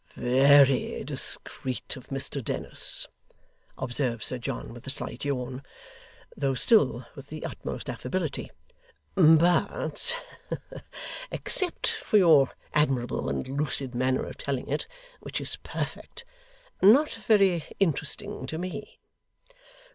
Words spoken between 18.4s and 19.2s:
to me.